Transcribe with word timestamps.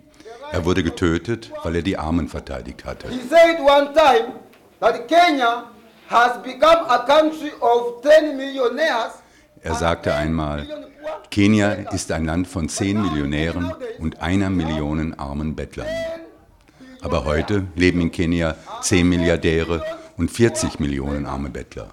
Er 0.52 0.64
wurde 0.64 0.82
getötet, 0.82 1.50
weil 1.62 1.76
er 1.76 1.82
die 1.82 1.96
Armen 1.96 2.28
verteidigt 2.28 2.84
hatte. 2.84 3.08
He 3.08 3.20
said 3.28 3.60
one 3.60 3.92
time 3.92 4.34
that 4.80 5.06
Kenya 5.08 5.64
has 6.08 6.42
become 6.42 6.88
a 6.88 6.98
country 7.06 7.52
of 7.60 8.02
10 8.02 8.36
millionaires. 8.36 9.22
Er 9.62 9.74
sagte 9.74 10.14
einmal, 10.14 10.66
Kenia 11.30 11.72
ist 11.92 12.12
ein 12.12 12.24
Land 12.24 12.46
von 12.46 12.68
10 12.68 13.02
Millionären 13.02 13.74
und 13.98 14.20
einer 14.22 14.50
Million 14.50 15.14
armen 15.18 15.56
Bettlern. 15.56 15.88
Aber 17.02 17.24
heute 17.24 17.66
leben 17.74 18.00
in 18.00 18.10
Kenia 18.10 18.54
10 18.82 19.08
Milliardäre 19.08 19.82
und 20.16 20.30
40 20.30 20.80
Millionen 20.80 21.26
arme 21.26 21.50
Bettler. 21.50 21.88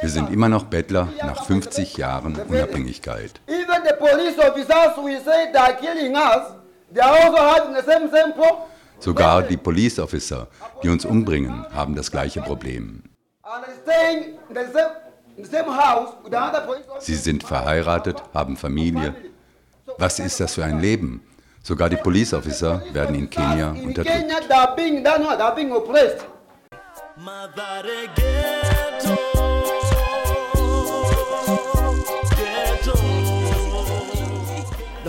Wir 0.00 0.08
sind 0.08 0.32
immer 0.32 0.48
noch 0.48 0.64
Bettler 0.64 1.08
nach 1.22 1.44
50 1.44 1.96
Jahren 1.96 2.36
Unabhängigkeit. 2.48 3.40
Even 3.46 3.82
the 3.84 3.94
police 3.98 4.38
officers 4.38 4.96
we 4.96 5.20
say 5.24 5.52
they 5.52 5.60
are 5.60 5.76
killing 5.76 6.16
us 6.16 6.61
Sogar 8.98 9.42
die 9.42 9.56
Police 9.56 9.98
Officer, 9.98 10.46
die 10.82 10.88
uns 10.88 11.04
umbringen, 11.04 11.66
haben 11.74 11.94
das 11.94 12.10
gleiche 12.10 12.40
Problem. 12.40 13.02
Sie 16.98 17.14
sind 17.16 17.42
verheiratet, 17.42 18.22
haben 18.32 18.56
Familie. 18.56 19.14
Was 19.98 20.18
ist 20.18 20.38
das 20.40 20.54
für 20.54 20.64
ein 20.64 20.80
Leben? 20.80 21.22
Sogar 21.62 21.88
die 21.88 21.96
Police 21.96 22.34
Officer 22.34 22.82
werden 22.92 23.14
in 23.16 23.30
Kenia 23.30 23.70
unterdrückt. 23.70 24.24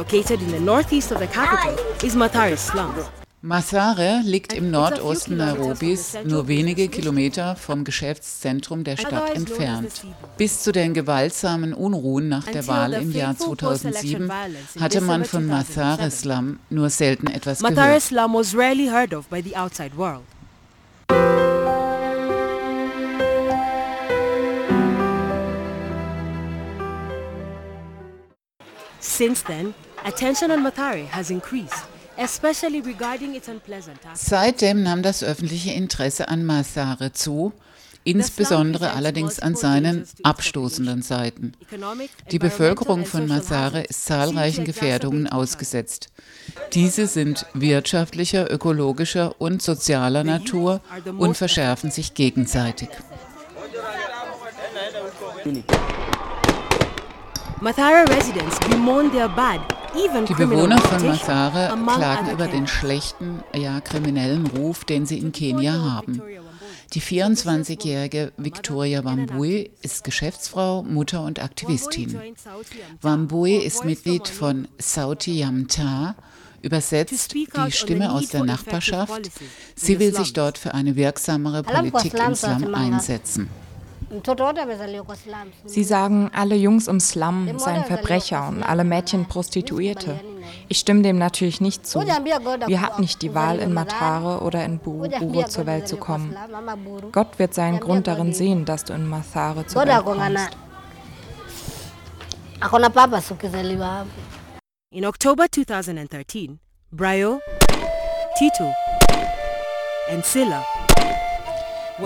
Located 0.03 0.41
in 0.41 0.51
the 0.51 0.59
northeast 0.59 1.13
of 1.13 1.19
the 1.19 1.27
capital 1.27 1.77
is 2.03 2.13
Mathare 2.13 2.57
slums. 2.57 3.05
Mathare 3.41 4.19
liegt 4.25 4.51
im 4.51 4.69
Nordosten 4.69 5.37
Nairobis, 5.37 6.17
nur 6.25 6.49
wenige 6.49 6.89
Kilometer 6.89 7.55
vom 7.55 7.85
Geschäftszentrum 7.85 8.83
der 8.83 8.97
Stadt 8.97 9.33
entfernt. 9.33 10.05
Bis 10.37 10.61
zu 10.61 10.73
den 10.73 10.93
gewaltsamen 10.93 11.73
Unruhen 11.73 12.27
nach 12.27 12.43
der 12.43 12.67
Wahl 12.67 12.91
im 12.93 13.13
Jahr 13.13 13.37
2007 13.37 14.29
hatte 14.77 14.99
man 14.99 15.23
von 15.23 15.47
Mathare 15.47 16.11
Slum 16.11 16.59
nur 16.69 16.89
selten 16.89 17.27
etwas 17.27 17.59
gehört. 17.59 17.77
Mathare 17.77 18.01
Slum 18.01 18.33
was 18.33 18.53
rarely 18.53 18.89
heard 18.89 19.13
of 19.13 19.29
by 19.29 19.41
the 19.41 19.55
outside 19.55 19.95
world. 19.95 20.23
Since 28.99 29.43
then, 29.43 29.75
attention 30.05 30.51
on 30.51 30.63
Mathare 30.63 31.07
has 31.11 31.29
increased. 31.29 31.87
Seitdem 34.13 34.83
nahm 34.83 35.01
das 35.01 35.23
öffentliche 35.23 35.71
Interesse 35.71 36.27
an 36.27 36.45
Mathare 36.45 37.11
zu, 37.11 37.53
insbesondere 38.03 38.91
allerdings 38.91 39.39
an 39.39 39.55
seinen 39.55 40.05
abstoßenden 40.21 41.01
Seiten. 41.01 41.53
Die 42.31 42.39
Bevölkerung 42.39 43.05
von 43.05 43.27
Mathare 43.27 43.81
ist 43.81 44.05
zahlreichen 44.05 44.65
Gefährdungen 44.65 45.27
ausgesetzt. 45.27 46.09
Diese 46.73 47.07
sind 47.07 47.45
wirtschaftlicher, 47.53 48.51
ökologischer 48.51 49.39
und 49.41 49.61
sozialer 49.61 50.23
Natur 50.23 50.81
und 51.17 51.35
verschärfen 51.35 51.89
sich 51.89 52.13
gegenseitig. 52.13 52.89
Mathare 57.59 58.05
residents 58.09 58.59
bemoan 58.69 59.09
their 59.11 59.29
bad 59.29 59.61
die 60.27 60.33
Bewohner 60.33 60.77
von 60.79 61.07
Mathare 61.07 61.77
klagen 61.95 62.31
über 62.31 62.47
den 62.47 62.67
schlechten, 62.67 63.43
ja 63.55 63.79
kriminellen 63.81 64.47
Ruf, 64.47 64.85
den 64.85 65.05
sie 65.05 65.19
in 65.19 65.31
Kenia 65.31 65.73
haben. 65.73 66.21
Die 66.93 67.01
24-jährige 67.01 68.31
Victoria 68.37 69.03
Wambui 69.03 69.71
ist 69.81 70.03
Geschäftsfrau, 70.03 70.83
Mutter 70.83 71.23
und 71.23 71.41
Aktivistin. 71.41 72.19
Wambui 73.01 73.55
ist 73.55 73.83
Mitglied 73.83 74.27
von 74.27 74.67
Sauti 74.77 75.39
Yamta, 75.39 76.15
übersetzt 76.61 77.33
die 77.33 77.47
Stimme 77.69 78.11
aus 78.11 78.29
der 78.29 78.43
Nachbarschaft. 78.43 79.31
Sie 79.75 79.99
will 79.99 80.13
sich 80.13 80.33
dort 80.33 80.57
für 80.57 80.73
eine 80.73 80.95
wirksamere 80.95 81.63
Politik 81.63 82.13
im 82.13 82.35
Slum 82.35 82.75
einsetzen. 82.75 83.49
Sie 85.65 85.83
sagen, 85.83 86.31
alle 86.33 86.55
Jungs 86.55 86.87
im 86.87 86.99
Slum 86.99 87.57
seien 87.57 87.83
Verbrecher 87.83 88.47
und 88.47 88.63
alle 88.63 88.83
Mädchen 88.83 89.27
Prostituierte. 89.27 90.19
Ich 90.67 90.79
stimme 90.79 91.01
dem 91.01 91.17
natürlich 91.17 91.61
nicht 91.61 91.85
zu. 91.87 91.99
Wir 92.01 92.81
hatten 92.81 93.01
nicht 93.01 93.21
die 93.21 93.33
Wahl, 93.33 93.59
in 93.59 93.73
Matare 93.73 94.43
oder 94.43 94.63
in 94.65 94.79
Buruburu 94.79 95.43
zur 95.43 95.65
Welt 95.65 95.87
zu 95.87 95.97
kommen. 95.97 96.35
Gott 97.11 97.39
wird 97.39 97.53
seinen 97.53 97.79
Grund 97.79 98.07
darin 98.07 98.33
sehen, 98.33 98.65
dass 98.65 98.83
du 98.83 98.93
in 98.93 99.07
Matare 99.07 99.65
zur 99.65 99.85
Welt 99.85 100.03
kommst. 100.03 100.57
In 104.91 105.05
October 105.05 105.45
2013, 105.51 106.59
Brayo, 106.91 107.39
Tito 108.37 108.71
and 110.11 110.25
Silla 110.25 110.63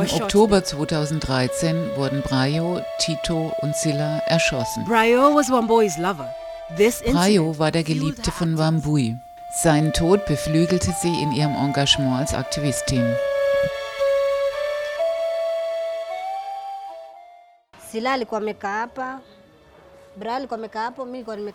im 0.01 0.21
Oktober 0.21 0.63
2013 0.63 1.95
wurden 1.95 2.21
Brayo, 2.21 2.81
Tito 2.99 3.51
und 3.61 3.75
Silla 3.75 4.19
erschossen. 4.27 4.85
Brayo 4.85 5.35
war 7.59 7.71
der 7.71 7.83
Geliebte 7.83 8.31
von 8.31 8.57
Wambui. 8.57 9.15
Seinen 9.61 9.93
Tod 9.93 10.25
beflügelte 10.25 10.93
sie 11.01 11.21
in 11.21 11.31
ihrem 11.31 11.55
Engagement 11.55 12.19
als 12.19 12.33
Aktivistin. 12.33 13.15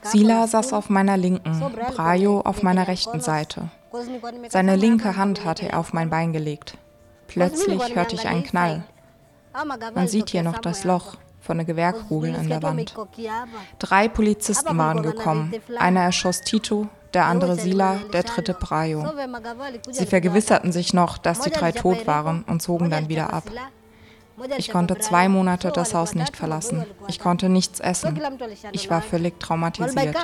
Sila 0.04 0.46
saß 0.46 0.72
auf 0.72 0.88
meiner 0.88 1.16
linken, 1.16 1.72
Brayo 1.94 2.40
auf 2.40 2.62
meiner 2.62 2.88
rechten 2.88 3.20
Seite. 3.20 3.68
Seine 4.48 4.76
linke 4.76 5.16
Hand 5.16 5.44
hatte 5.44 5.68
er 5.68 5.78
auf 5.78 5.92
mein 5.92 6.08
Bein 6.08 6.32
gelegt. 6.32 6.78
Plötzlich 7.32 7.94
hörte 7.94 8.14
ich 8.14 8.26
einen 8.26 8.44
Knall. 8.44 8.84
Man 9.94 10.08
sieht 10.08 10.30
hier 10.30 10.42
noch 10.42 10.58
das 10.58 10.84
Loch 10.84 11.16
von 11.40 11.58
der 11.58 11.66
Gewehrkugel 11.66 12.34
an 12.34 12.48
der 12.48 12.62
Wand. 12.62 12.94
Drei 13.78 14.08
Polizisten 14.08 14.78
waren 14.78 15.02
gekommen. 15.02 15.52
Einer 15.78 16.00
erschoss 16.00 16.40
Tito, 16.42 16.88
der 17.12 17.26
andere 17.26 17.56
Sila, 17.56 17.96
der 18.12 18.22
dritte 18.22 18.54
Brayo. 18.54 19.04
Sie 19.90 20.06
vergewisserten 20.06 20.72
sich 20.72 20.94
noch, 20.94 21.18
dass 21.18 21.40
die 21.40 21.50
drei 21.50 21.72
tot 21.72 22.06
waren 22.06 22.44
und 22.44 22.62
zogen 22.62 22.90
dann 22.90 23.08
wieder 23.08 23.32
ab. 23.32 23.44
Ich 24.56 24.70
konnte 24.70 24.98
zwei 24.98 25.28
Monate 25.28 25.70
das 25.70 25.94
Haus 25.94 26.14
nicht 26.14 26.36
verlassen. 26.36 26.86
Ich 27.08 27.18
konnte 27.18 27.48
nichts 27.48 27.80
essen. 27.80 28.20
Ich 28.72 28.88
war 28.88 29.02
völlig 29.02 29.38
traumatisiert. 29.38 30.16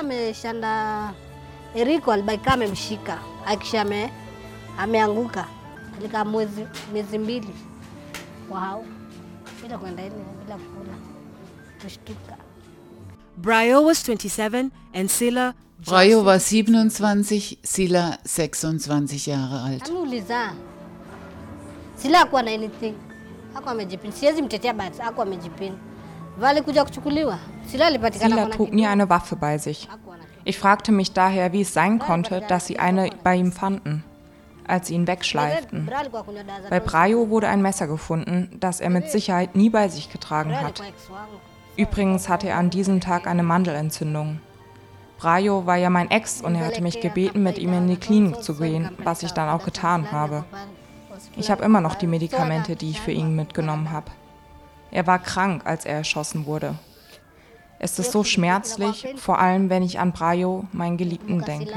Alikaa 5.99 6.25
mwezi 6.25 6.67
miezi 6.93 7.17
mbili 7.17 7.49
kwa 8.49 8.59
hao 8.59 8.85
bila 9.61 9.77
kwenda 9.77 10.03
ile 10.05 10.15
bila 10.45 10.55
kula 10.57 10.93
kushtuka. 11.83 12.37
Brayo 13.37 13.83
was 13.85 14.09
27 14.09 14.69
and 14.93 15.09
Sila 15.09 15.53
Brayo 15.85 16.23
war 16.23 16.37
27, 16.37 17.57
Sila 17.63 18.17
26 18.25 19.25
Jahre 19.27 19.73
alt. 19.73 19.89
Anuliza. 19.89 20.53
Sila 21.95 22.19
hakuwa 22.19 22.41
na 22.43 22.51
anything. 22.51 22.93
Hakuwa 23.53 23.71
amejipin. 23.71 24.11
Siwezi 24.11 24.41
mtetea 24.41 24.73
but 24.73 24.97
hakuwa 24.97 25.25
amejipin. 25.25 25.73
Vale 26.39 26.61
kuja 26.61 26.85
kuchukuliwa. 26.85 27.39
Sila 27.71 27.97
trug 28.49 28.73
nie 28.73 28.87
eine 28.87 29.03
Waffe 29.09 29.35
bei 29.35 29.59
sich. 29.59 29.87
Ich 30.45 30.57
fragte 30.57 30.91
mich 30.91 31.13
daher, 31.13 31.51
wie 31.53 31.61
es 31.61 31.73
sein 31.73 31.99
konnte, 31.99 32.41
dass 32.41 32.67
sie 32.67 32.79
eine 32.79 33.09
bei 33.23 33.35
ihm 33.35 33.51
fanden, 33.51 34.03
als 34.69 34.87
sie 34.87 34.95
ihn 34.95 35.07
wegschleiften. 35.07 35.89
Bei 36.69 36.79
Brayo 36.79 37.29
wurde 37.29 37.47
ein 37.47 37.61
Messer 37.61 37.87
gefunden, 37.87 38.55
das 38.59 38.79
er 38.79 38.89
mit 38.89 39.09
Sicherheit 39.09 39.55
nie 39.55 39.69
bei 39.69 39.87
sich 39.87 40.11
getragen 40.11 40.59
hat. 40.59 40.81
Übrigens 41.75 42.29
hatte 42.29 42.49
er 42.49 42.57
an 42.57 42.69
diesem 42.69 43.01
Tag 43.01 43.27
eine 43.27 43.43
Mandelentzündung. 43.43 44.39
Brayo 45.17 45.65
war 45.65 45.75
ja 45.75 45.89
mein 45.89 46.11
Ex 46.11 46.41
und 46.41 46.55
er 46.55 46.65
hatte 46.65 46.81
mich 46.81 47.01
gebeten, 47.01 47.43
mit 47.43 47.57
ihm 47.57 47.73
in 47.73 47.87
die 47.87 47.97
Klinik 47.97 48.41
zu 48.41 48.55
gehen, 48.55 48.89
was 49.03 49.23
ich 49.23 49.31
dann 49.31 49.49
auch 49.49 49.65
getan 49.65 50.11
habe. 50.11 50.45
Ich 51.35 51.51
habe 51.51 51.63
immer 51.63 51.81
noch 51.81 51.95
die 51.95 52.07
Medikamente, 52.07 52.75
die 52.75 52.89
ich 52.89 53.01
für 53.01 53.11
ihn 53.11 53.35
mitgenommen 53.35 53.91
habe. 53.91 54.11
Er 54.91 55.05
war 55.07 55.19
krank, 55.19 55.65
als 55.65 55.85
er 55.85 55.97
erschossen 55.97 56.45
wurde. 56.45 56.75
Es 57.81 57.97
ist 57.97 58.11
so 58.11 58.25
schmerzlich, 58.25 59.07
vor 59.15 59.39
allem 59.39 59.69
wenn 59.69 59.83
ich 59.83 59.99
an 59.99 60.11
Brayo, 60.11 60.65
meinen 60.73 60.97
Geliebten, 60.97 61.41
denke. 61.41 61.73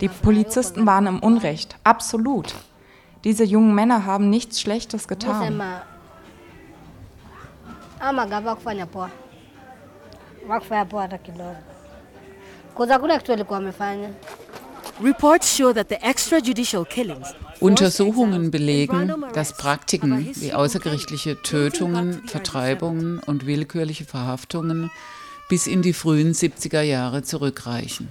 Die 0.00 0.08
Polizisten 0.08 0.86
waren 0.86 1.08
im 1.08 1.18
Unrecht, 1.18 1.76
absolut. 1.82 2.54
Diese 3.24 3.42
jungen 3.42 3.74
Männer 3.74 4.06
haben 4.06 4.30
nichts 4.30 4.60
Schlechtes 4.60 5.08
getan. 5.08 5.60
Untersuchungen 17.60 18.50
belegen, 18.50 19.24
dass 19.32 19.56
Praktiken 19.56 20.30
wie 20.36 20.52
außergerichtliche 20.52 21.42
Tötungen, 21.42 22.26
Vertreibungen 22.26 23.18
und 23.20 23.46
willkürliche 23.46 24.04
Verhaftungen 24.04 24.90
bis 25.48 25.66
in 25.66 25.82
die 25.82 25.92
frühen 25.92 26.32
70er 26.32 26.82
Jahre 26.82 27.22
zurückreichen. 27.22 28.08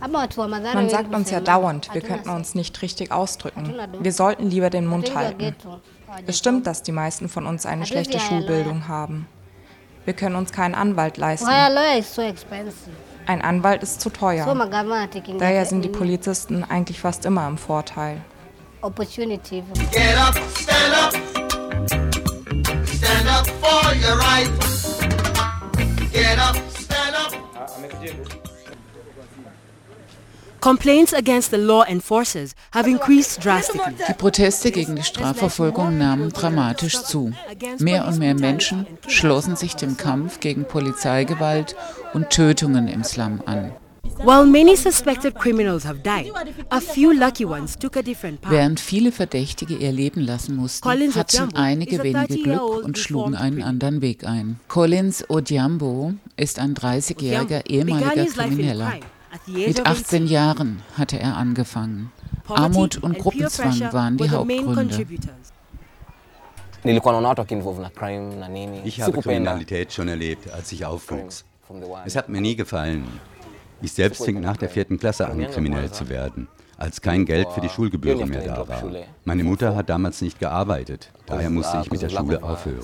Man 0.00 0.88
sagt 0.90 1.14
uns 1.14 1.30
ja 1.30 1.40
dauernd, 1.40 1.88
wir 1.92 2.02
könnten 2.02 2.28
uns 2.28 2.54
nicht 2.54 2.80
richtig 2.82 3.10
ausdrücken. 3.10 3.74
Wir 4.00 4.12
sollten 4.12 4.50
lieber 4.50 4.70
den 4.70 4.86
Mund 4.86 5.14
halten. 5.14 5.54
Es 6.26 6.38
stimmt, 6.38 6.66
dass 6.66 6.82
die 6.82 6.92
meisten 6.92 7.28
von 7.28 7.46
uns 7.46 7.66
eine 7.66 7.86
schlechte 7.86 8.20
Schulbildung 8.20 8.88
haben. 8.88 9.26
Wir 10.04 10.14
können 10.14 10.36
uns 10.36 10.52
keinen 10.52 10.74
Anwalt 10.74 11.16
leisten. 11.16 11.48
Ein 13.28 13.42
Anwalt 13.42 13.82
ist 13.82 14.00
zu 14.00 14.08
teuer. 14.08 14.46
Daher 15.38 15.66
sind 15.66 15.82
die 15.82 15.90
Polizisten 15.90 16.64
eigentlich 16.64 16.98
fast 16.98 17.26
immer 17.26 17.46
im 17.46 17.58
Vorteil. 17.58 18.22
Get 18.80 20.16
up, 20.16 20.34
stand 20.56 20.94
up. 20.96 21.12
Stand 22.86 23.28
up 23.28 23.46
for 23.60 23.92
your 23.96 24.16
right. 24.16 24.48
Get 26.10 26.38
up, 26.38 26.56
stand 26.74 27.16
up. 27.16 28.47
Complaints 30.60 31.14
against 31.14 31.50
the 31.50 31.56
law 31.56 31.84
enforcers 31.84 32.54
have 32.72 32.88
increased 32.88 33.44
drastically. 33.44 33.94
Die 34.08 34.14
Proteste 34.14 34.70
gegen 34.70 34.96
die 34.96 35.02
Strafverfolgung 35.02 35.96
nahmen 35.98 36.30
dramatisch 36.30 37.02
zu. 37.02 37.32
Mehr 37.78 38.06
und 38.06 38.18
mehr 38.18 38.34
Menschen 38.34 38.86
schlossen 39.06 39.56
sich 39.56 39.74
dem 39.76 39.96
Kampf 39.96 40.40
gegen 40.40 40.64
Polizeigewalt 40.64 41.76
und 42.12 42.30
Tötungen 42.30 42.88
im 42.88 43.04
Slum 43.04 43.42
an. 43.46 43.72
Während 48.48 48.80
viele 48.80 49.12
Verdächtige 49.12 49.74
ihr 49.74 49.92
Leben 49.92 50.20
lassen 50.20 50.56
mussten, 50.56 51.14
hatten 51.14 51.54
einige 51.54 52.02
wenige 52.02 52.38
Glück 52.38 52.84
und 52.84 52.98
schlugen 52.98 53.36
einen 53.36 53.62
anderen 53.62 54.00
Weg 54.00 54.24
ein. 54.24 54.58
Collins 54.66 55.24
Odiambo 55.28 56.14
ist 56.36 56.58
ein 56.58 56.74
30-jähriger 56.74 57.68
ehemaliger 57.68 58.26
Krimineller. 58.26 58.94
Mit 59.46 59.86
18 59.86 60.26
Jahren 60.26 60.82
hatte 60.96 61.18
er 61.18 61.36
angefangen. 61.36 62.12
Armut 62.48 63.02
und 63.02 63.18
Gruppenzwang 63.18 63.92
waren 63.92 64.16
die 64.16 64.30
Hauptgründe. 64.30 65.06
Ich 68.84 69.00
habe 69.02 69.20
Kriminalität 69.20 69.92
schon 69.92 70.08
erlebt, 70.08 70.50
als 70.52 70.72
ich 70.72 70.84
aufwuchs. 70.84 71.44
Es 72.04 72.16
hat 72.16 72.28
mir 72.28 72.40
nie 72.40 72.56
gefallen. 72.56 73.06
Ich 73.82 73.92
selbst 73.92 74.24
fing 74.24 74.40
nach 74.40 74.56
der 74.56 74.68
vierten 74.68 74.98
Klasse 74.98 75.28
an, 75.28 75.38
kriminell 75.50 75.90
zu 75.90 76.08
werden, 76.08 76.48
als 76.76 77.00
kein 77.00 77.24
Geld 77.26 77.48
für 77.52 77.60
die 77.60 77.68
Schulgebühren 77.68 78.28
mehr 78.28 78.42
da 78.42 78.66
war. 78.66 78.82
Meine 79.24 79.44
Mutter 79.44 79.76
hat 79.76 79.88
damals 79.88 80.20
nicht 80.20 80.38
gearbeitet, 80.40 81.12
daher 81.26 81.50
musste 81.50 81.80
ich 81.82 81.90
mit 81.90 82.02
der 82.02 82.08
Schule 82.08 82.42
aufhören. 82.42 82.82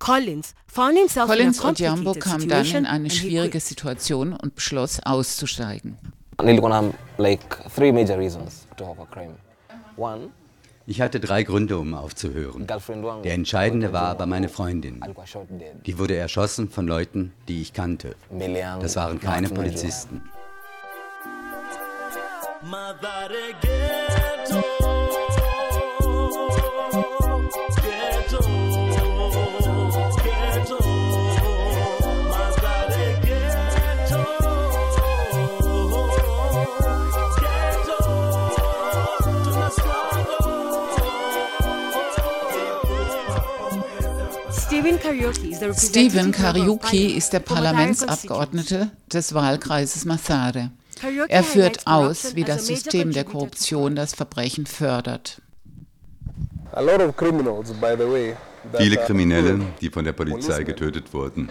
Collins, 0.00 0.54
Collins 0.74 1.62
Odhiambo 1.62 2.14
kam 2.14 2.48
dann 2.48 2.66
in 2.66 2.86
eine 2.86 3.10
schwierige 3.10 3.60
Situation 3.60 4.32
und 4.32 4.54
beschloss 4.56 4.98
auszusteigen. 5.04 5.96
Ich 10.86 11.00
hatte 11.00 11.20
drei 11.20 11.42
Gründe, 11.42 11.78
um 11.78 11.94
aufzuhören. 11.94 12.66
Der 13.22 13.34
entscheidende 13.34 13.92
war 13.92 14.08
aber 14.08 14.26
meine 14.26 14.48
Freundin. 14.48 15.04
Die 15.86 15.98
wurde 15.98 16.16
erschossen 16.16 16.70
von 16.70 16.88
Leuten, 16.88 17.32
die 17.46 17.60
ich 17.60 17.72
kannte. 17.72 18.16
Das 18.80 18.96
waren 18.96 19.20
keine 19.20 19.50
Polizisten. 19.50 20.22
Madre 22.62 23.54
Stephen 45.76 46.30
Kariuki 46.30 47.06
ist 47.16 47.32
der 47.32 47.40
Parlamentsabgeordnete 47.40 48.90
des 49.12 49.34
Wahlkreises 49.34 50.04
Masare. 50.04 50.70
Er 51.28 51.42
führt 51.42 51.88
aus, 51.88 52.36
wie 52.36 52.44
das 52.44 52.68
System 52.68 53.10
der 53.12 53.24
Korruption 53.24 53.96
das 53.96 54.14
Verbrechen 54.14 54.66
fördert. 54.66 55.42
Viele 58.76 58.96
Kriminelle, 58.98 59.60
die 59.80 59.90
von 59.90 60.04
der 60.04 60.12
Polizei 60.12 60.62
getötet 60.62 61.12
wurden. 61.12 61.48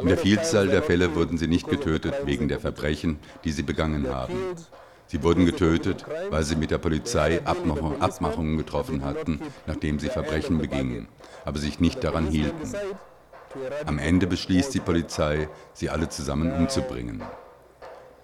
In 0.00 0.06
der 0.06 0.18
Vielzahl 0.18 0.68
der 0.68 0.82
Fälle 0.84 1.14
wurden 1.16 1.38
sie 1.38 1.48
nicht 1.48 1.68
getötet 1.68 2.14
wegen 2.24 2.46
der 2.48 2.60
Verbrechen, 2.60 3.18
die 3.42 3.50
sie 3.50 3.62
begangen 3.62 4.08
haben. 4.08 4.34
Sie 5.06 5.22
wurden 5.22 5.46
getötet, 5.46 6.04
weil 6.30 6.42
sie 6.42 6.56
mit 6.56 6.70
der 6.70 6.78
Polizei 6.78 7.40
Abmachungen 7.44 8.56
getroffen 8.56 9.04
hatten, 9.04 9.40
nachdem 9.66 9.98
sie 9.98 10.08
Verbrechen 10.08 10.58
begingen 10.58 11.08
aber 11.44 11.58
sich 11.58 11.80
nicht 11.80 12.02
daran 12.02 12.26
hielten. 12.26 12.72
Am 13.86 13.98
Ende 13.98 14.26
beschließt 14.26 14.74
die 14.74 14.80
Polizei, 14.80 15.48
sie 15.72 15.90
alle 15.90 16.08
zusammen 16.08 16.52
umzubringen. 16.52 17.22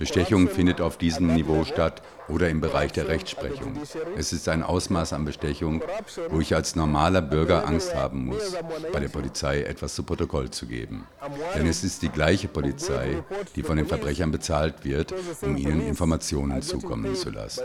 Bestechung 0.01 0.49
findet 0.49 0.81
auf 0.81 0.97
diesem 0.97 1.35
Niveau 1.35 1.63
statt 1.67 2.01
oder 2.27 2.49
im 2.49 2.63
Bereich 2.63 2.91
der 2.93 3.09
Rechtsprechung. 3.09 3.75
Es 4.17 4.33
ist 4.33 4.49
ein 4.49 4.63
Ausmaß 4.63 5.13
an 5.13 5.27
Bestechung, 5.27 5.83
wo 6.31 6.41
ich 6.41 6.55
als 6.55 6.75
normaler 6.75 7.21
Bürger 7.21 7.69
Angst 7.69 7.95
haben 7.95 8.25
muss, 8.25 8.57
bei 8.95 8.99
der 8.99 9.09
Polizei 9.09 9.61
etwas 9.61 9.95
zu 9.95 10.03
Protokoll 10.03 10.49
zu 10.49 10.67
geben. 10.67 11.07
Denn 11.55 11.67
es 11.67 11.85
ist 11.85 12.01
die 12.01 12.09
gleiche 12.09 12.49
Polizei, 12.49 13.23
die 13.55 13.63
von 13.63 13.77
den 13.77 13.87
Verbrechern 13.87 14.31
bezahlt 14.31 14.87
wird, 14.87 15.13
um 15.43 15.59
ihnen 15.59 15.87
Informationen 15.87 16.63
zukommen 16.63 17.15
zu 17.15 17.29
lassen. 17.29 17.65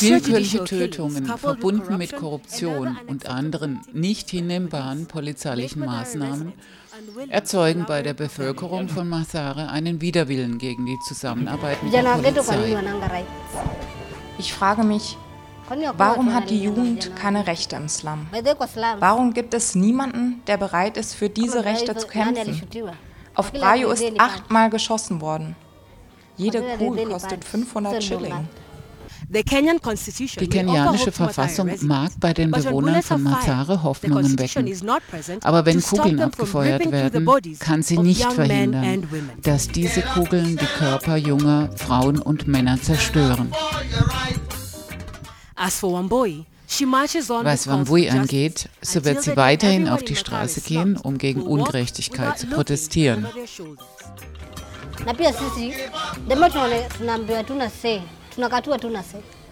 Willkürliche 0.00 0.64
Tötungen, 0.64 1.24
verbunden 1.38 1.96
mit 1.96 2.14
Korruption 2.14 2.98
und 3.06 3.26
anderen 3.30 3.80
nicht 3.94 4.28
hinnehmbaren 4.28 5.06
polizeilichen 5.06 5.86
Maßnahmen, 5.86 6.52
erzeugen 7.28 7.84
bei 7.86 8.02
der 8.02 8.14
Bevölkerung 8.14 8.88
von 8.88 9.08
Masare 9.08 9.68
einen 9.68 10.00
Widerwillen 10.00 10.58
gegen 10.58 10.86
die 10.86 10.98
Zusammenarbeit 11.06 11.82
mit 11.82 11.92
der 11.92 12.02
Polizei. 12.02 13.24
Ich 14.38 14.52
frage 14.52 14.82
mich, 14.82 15.16
warum 15.96 16.34
hat 16.34 16.50
die 16.50 16.62
Jugend 16.62 17.14
keine 17.16 17.46
Rechte 17.46 17.76
im 17.76 17.88
Slum? 17.88 18.26
Warum 18.98 19.34
gibt 19.34 19.54
es 19.54 19.74
niemanden, 19.74 20.42
der 20.46 20.56
bereit 20.56 20.96
ist, 20.96 21.14
für 21.14 21.28
diese 21.28 21.64
Rechte 21.64 21.96
zu 21.96 22.06
kämpfen? 22.06 22.62
Auf 23.34 23.52
Brayo 23.52 23.90
ist 23.90 24.04
achtmal 24.18 24.70
geschossen 24.70 25.20
worden. 25.20 25.56
Jede 26.36 26.62
Kugel 26.78 27.06
kostet 27.06 27.44
500 27.44 28.02
Schilling. 28.02 28.48
Die 29.28 30.48
kenianische 30.48 31.10
Verfassung 31.10 31.70
mag 31.82 32.12
bei 32.20 32.32
den 32.32 32.50
Bewohnern 32.50 33.02
von 33.02 33.22
Mazare 33.22 33.82
Hoffnungen 33.82 34.38
wecken. 34.38 34.72
Aber 35.42 35.66
wenn 35.66 35.82
Kugeln 35.82 36.20
abgefeuert 36.20 36.90
werden, 36.90 37.28
kann 37.58 37.82
sie 37.82 37.98
nicht 37.98 38.32
verhindern, 38.32 39.08
dass 39.42 39.68
diese 39.68 40.02
Kugeln 40.02 40.56
die 40.56 40.78
Körper 40.78 41.16
junger 41.16 41.70
Frauen 41.76 42.20
und 42.20 42.46
Männer 42.46 42.80
zerstören. 42.80 43.52
Was 45.56 45.82
Wambui 47.68 48.10
angeht, 48.10 48.68
so 48.82 49.04
wird 49.04 49.22
sie 49.22 49.36
weiterhin 49.36 49.88
auf 49.88 50.02
die 50.02 50.16
Straße 50.16 50.60
gehen, 50.60 50.96
um 50.96 51.18
gegen 51.18 51.42
Ungerechtigkeit 51.42 52.38
zu 52.38 52.48
protestieren. 52.48 53.26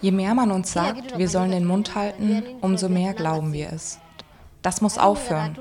Je 0.01 0.11
mehr 0.11 0.33
man 0.33 0.51
uns 0.51 0.71
sagt, 0.71 1.17
wir 1.17 1.29
sollen 1.29 1.51
den 1.51 1.65
Mund 1.65 1.95
halten, 1.95 2.43
umso 2.61 2.89
mehr 2.89 3.13
glauben 3.13 3.53
wir 3.53 3.71
es. 3.73 3.99
Das 4.61 4.81
muss 4.81 4.97
aufhören. 4.97 5.55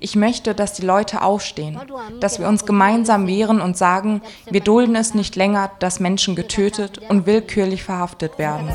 Ich 0.00 0.16
möchte, 0.16 0.54
dass 0.54 0.72
die 0.72 0.86
Leute 0.86 1.20
aufstehen, 1.20 1.78
dass 2.20 2.38
wir 2.38 2.48
uns 2.48 2.64
gemeinsam 2.64 3.26
wehren 3.26 3.60
und 3.60 3.76
sagen, 3.76 4.22
wir 4.50 4.60
dulden 4.62 4.96
es 4.96 5.12
nicht 5.12 5.36
länger, 5.36 5.70
dass 5.78 6.00
Menschen 6.00 6.34
getötet 6.34 6.98
und 7.10 7.26
willkürlich 7.26 7.82
verhaftet 7.82 8.38
werden. 8.38 8.70